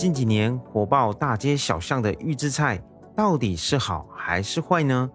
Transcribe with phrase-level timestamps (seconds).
[0.00, 2.82] 近几年火爆大街小巷的预制菜，
[3.14, 5.10] 到底是好还是坏呢？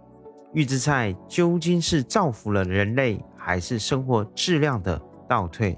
[0.54, 5.76] 预制菜究竟是造福了人类，还是生活质量的倒退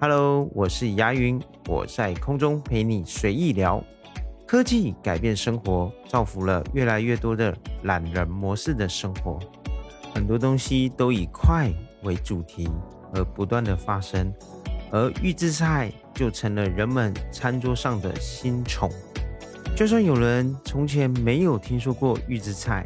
[0.00, 3.82] ？Hello，我是牙云，我在空中陪你随意聊。
[4.46, 7.52] 科技改变生活，造福了越来越多的
[7.82, 9.40] 懒人模式的生活。
[10.14, 11.72] 很多东西都以快
[12.04, 12.70] 为主题
[13.12, 14.32] 而不断的发生，
[14.90, 15.92] 而预制菜。
[16.14, 18.90] 就成了人们餐桌上的新宠。
[19.76, 22.84] 就算有人从前没有听说过预制菜，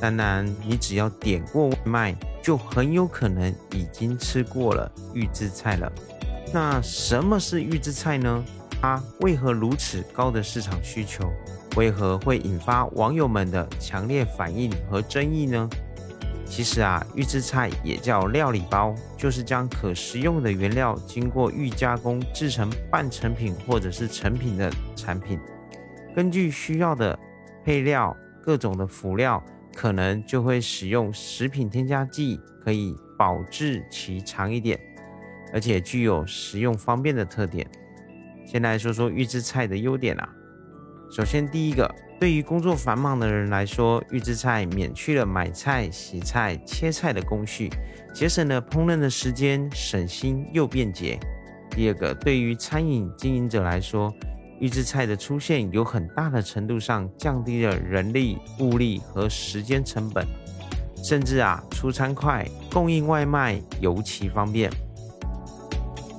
[0.00, 5.92] 当然你只要点过外卖，就很有可能已经吃过了预制菜了。
[6.52, 8.44] 那什么是预制菜呢？
[8.82, 11.32] 它为何如此高的市场需求？
[11.76, 15.70] 为何会引发网友们的强烈反应和争议呢？
[16.46, 25.38] 其实啊，预制菜也叫料理包，就是将可食用的原料经过预加工制成半成品或者是成品的产品。
[26.14, 27.18] 根据需要的
[27.64, 29.42] 配料、各种的辅料，
[29.74, 34.78] 可能就会使用食品添加剂，可以保质期长一点，
[35.52, 37.68] 而且具有食用方便的特点。
[38.46, 40.28] 先来说说预制菜的优点啊。
[41.10, 41.88] 首先，第一个，
[42.18, 47.70] 对于工作繁忙的人来说，预制菜免去了买菜、洗菜、切菜的工序，
[48.12, 51.18] 节省了烹饪的时间，省心又便捷。
[51.70, 54.12] 第二个，对于餐饮经营者来说，
[54.58, 60.26] 预制菜的出现有很大的程度上降低了人力、物力和时间成本，
[61.04, 64.68] 甚至啊，出餐快，供应外卖尤其方便。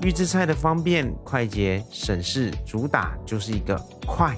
[0.01, 4.35] 预制菜的方便、快捷、省事，主打就是一个快。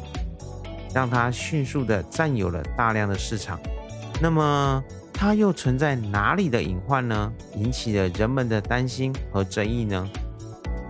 [0.93, 3.59] 让它迅速的占有了大量的市场，
[4.21, 7.31] 那么它又存在哪里的隐患呢？
[7.55, 10.09] 引起了人们的担心和争议呢？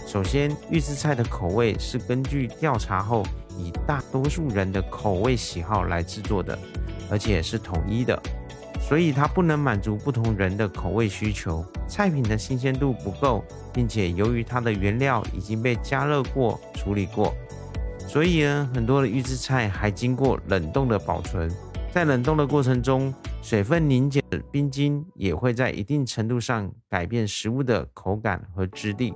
[0.05, 3.23] 首先，预制菜的口味是根据调查后
[3.57, 6.57] 以大多数人的口味喜好来制作的，
[7.11, 8.17] 而且是统一的，
[8.79, 11.65] 所以它不能满足不同人的口味需求。
[11.89, 13.43] 菜品的新鲜度不够，
[13.73, 17.33] 并且由于它的原料已经被加热过、处理过。
[18.07, 21.51] 所以呢，很多的预制菜还经过冷冻的保存，
[21.91, 29.13] 在冷冻的过程中，水分凝结的冰晶也会在一定程度上改变食物的口感和质地。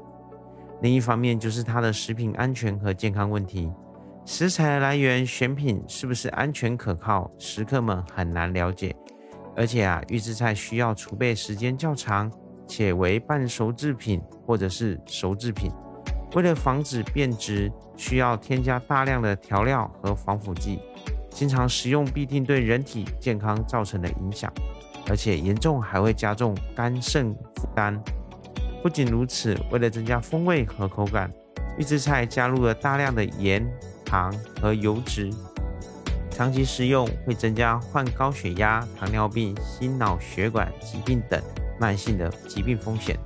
[0.81, 3.71] 另一方面，就是它的食品安全和健康问题，
[4.25, 8.93] 食材来源选品是不是安全可靠，食客们很难了解。
[9.55, 12.29] 而且啊，预制菜需要储备时间较长，
[12.67, 15.71] 且为半熟制品或者是熟制品。
[16.33, 20.79] 为了防止变质，需要添加大量的调料和防腐剂，
[21.29, 24.51] 经常食用必定对人体健康造成的影响，
[25.09, 28.01] 而且严重还会加重肝肾负担。
[28.81, 31.29] 不仅如此，为了增加风味和口感，
[31.77, 33.69] 预制菜加入了大量的盐、
[34.05, 35.29] 糖和油脂，
[36.31, 41.41] 长期食用会增加患高血压、糖尿病、心脑血管疾病等
[41.77, 43.19] 慢性的疾病风险。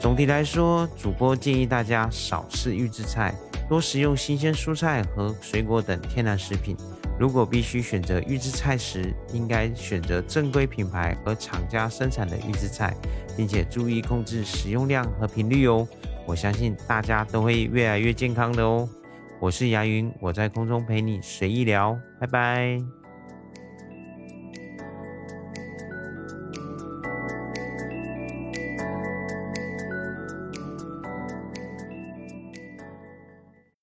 [0.00, 3.34] 总体来说，主播建议大家少吃预制菜，
[3.68, 6.76] 多食用新鲜蔬菜和水果等天然食品。
[7.18, 12.94] 如果必须选择预制菜时，应该选择正规品牌和厂家生产的预制菜，
[13.36, 15.86] 并且注意控制食用量和频率哦。
[16.24, 18.88] 我相信大家都会越来越健康的哦。
[19.40, 22.78] 我是牙云，我在空中陪你随意聊，拜拜。